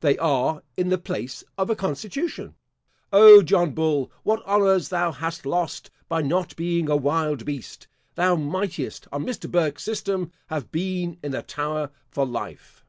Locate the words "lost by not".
5.46-6.54